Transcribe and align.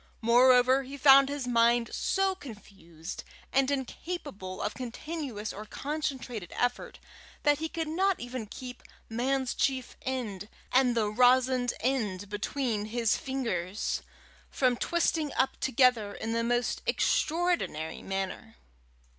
Moreover, 0.21 0.81
he 0.81 0.97
found 0.97 1.29
his 1.29 1.45
mind 1.47 1.91
so 1.93 2.33
confused 2.33 3.23
and 3.53 3.69
incapable 3.69 4.59
of 4.59 4.73
continuous 4.73 5.53
or 5.53 5.63
concentrated 5.63 6.51
effort, 6.55 6.97
that 7.43 7.59
he 7.59 7.69
could 7.69 7.87
not 7.87 8.19
even 8.19 8.47
keep 8.47 8.81
"man's 9.09 9.53
chief 9.53 9.95
end" 10.01 10.49
and 10.71 10.97
the 10.97 11.11
rosined 11.11 11.73
end 11.81 12.29
between 12.29 12.85
his 12.85 13.15
fingers 13.15 14.01
from 14.49 14.75
twisting 14.75 15.31
up 15.33 15.59
together 15.59 16.15
in 16.15 16.31
the 16.31 16.43
most 16.43 16.81
extraordinary 16.87 18.01
manner. 18.01 18.55